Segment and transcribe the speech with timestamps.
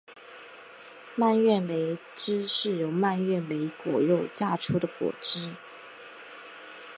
[1.15, 5.53] 蔓越莓汁是由蔓越莓果肉榨出的果汁。